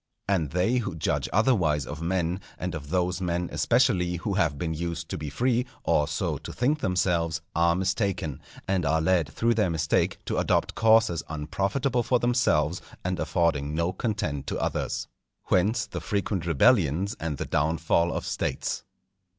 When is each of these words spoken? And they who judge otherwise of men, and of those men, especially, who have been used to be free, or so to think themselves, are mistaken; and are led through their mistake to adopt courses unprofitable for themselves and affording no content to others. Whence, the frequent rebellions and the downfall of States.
And 0.27 0.49
they 0.49 0.77
who 0.77 0.95
judge 0.95 1.29
otherwise 1.31 1.85
of 1.85 2.01
men, 2.01 2.39
and 2.57 2.73
of 2.73 2.89
those 2.89 3.21
men, 3.21 3.49
especially, 3.51 4.15
who 4.15 4.33
have 4.33 4.57
been 4.57 4.73
used 4.73 5.09
to 5.09 5.17
be 5.19 5.29
free, 5.29 5.67
or 5.83 6.07
so 6.07 6.39
to 6.39 6.51
think 6.51 6.79
themselves, 6.79 7.39
are 7.55 7.75
mistaken; 7.75 8.41
and 8.67 8.83
are 8.83 8.99
led 8.99 9.29
through 9.29 9.53
their 9.53 9.69
mistake 9.69 10.17
to 10.25 10.39
adopt 10.39 10.73
courses 10.73 11.21
unprofitable 11.29 12.01
for 12.01 12.17
themselves 12.17 12.81
and 13.05 13.19
affording 13.19 13.75
no 13.75 13.93
content 13.93 14.47
to 14.47 14.57
others. 14.57 15.07
Whence, 15.49 15.85
the 15.85 16.01
frequent 16.01 16.47
rebellions 16.47 17.15
and 17.19 17.37
the 17.37 17.45
downfall 17.45 18.11
of 18.11 18.25
States. 18.25 18.83